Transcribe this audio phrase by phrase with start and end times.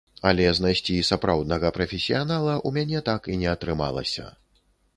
[0.27, 4.25] Але знайсці сапраўднага прафесіянала ў мяне так і не атрымалася.